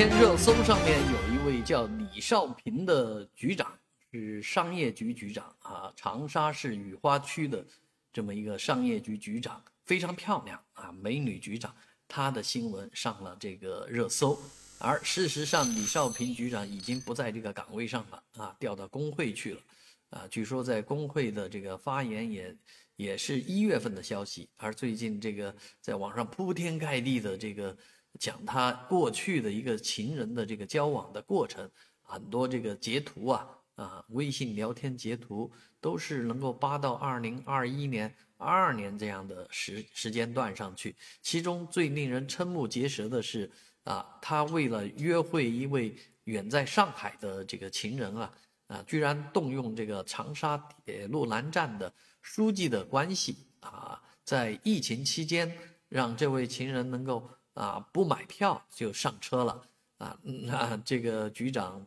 [0.00, 3.70] 天热搜上面有一位叫李少平的局长，
[4.10, 7.62] 是商业局局长啊，长沙市雨花区的
[8.10, 11.76] 这么一个商业局局长，非常漂亮啊，美女局长，
[12.08, 14.40] 她的新闻上了这个热搜。
[14.78, 19.60] 而事实上，李少平局长已经不在这个岗位上了啊，调到工会去了
[20.08, 20.26] 啊。
[20.30, 22.56] 据说在工会的这个发言也
[22.96, 27.76] 也是一月份的消息，而最近这个在网上铺天盖地的这个
[28.18, 31.70] 讲他过去的一个情人的这个交往的过程，
[32.02, 40.94] 很多这个截图啊啊，微信聊天截图都是能够扒到二零二一年、二二年这样的时时间段上去。
[41.22, 43.50] 其中最令人瞠目结舌的是。
[43.84, 48.32] 啊，他为了约会一位远在上海的这个情人啊，
[48.66, 55.50] 啊，居然动用这个长沙铁路南站的书记的关系啊，在疫情期间
[55.88, 57.28] 让这位情人能够
[57.60, 59.62] 啊不买票就上车了
[59.98, 61.86] 啊，那这个局长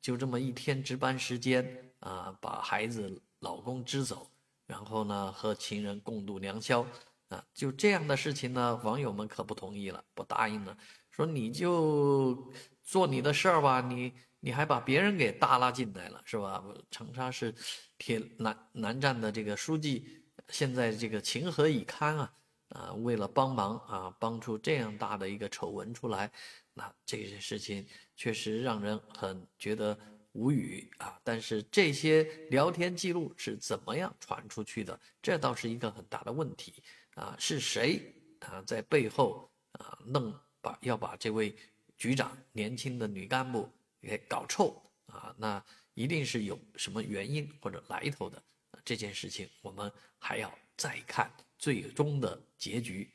[0.00, 4.30] 就这么一天值班时间啊，把孩子、老公支走，
[4.64, 6.86] 然后呢和情人共度良宵
[7.30, 10.76] 啊，就这样的事情呢，网友们可不同意了，不答应了。
[11.10, 12.52] 说你就
[12.84, 16.62] 做你的事儿吧，你你还把别人给搭拉进来了，是吧？
[16.92, 17.52] 长沙市
[17.98, 22.32] 铁南南站的这个书记现在这个情何以堪啊？
[22.68, 26.30] 啊，为了帮忙啊，帮出这样大的一个丑闻出来，
[26.74, 29.98] 那这些事情确实让人很觉得
[30.32, 31.20] 无语啊。
[31.24, 34.98] 但是这些聊天记录是怎么样传出去的？
[35.22, 36.74] 这倒是一个很大的问题
[37.14, 37.34] 啊！
[37.38, 40.34] 是谁啊在背后啊弄？
[40.60, 41.54] 把要把这位
[41.96, 43.70] 局长年轻的女干部
[44.02, 48.42] 给搞臭啊，那一定是有什么原因或者来头的。
[48.88, 53.12] 这件事情我们还要再看最终的结局。